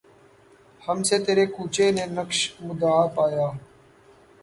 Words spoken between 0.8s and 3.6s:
ہم سے تیرے کوچے نے نقش مدعا پایا